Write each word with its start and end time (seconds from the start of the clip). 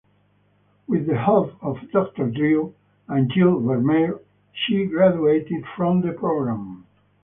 With 0.87 1.05
the 1.05 1.15
help 1.15 1.53
of 1.63 1.77
Doctor 1.91 2.27
Drew 2.27 2.73
and 3.07 3.31
Jill 3.31 3.59
Vermeire, 3.61 4.19
she 4.51 4.87
graduated 4.87 5.63
from 5.77 6.01
the 6.01 6.11
program. 6.11 6.87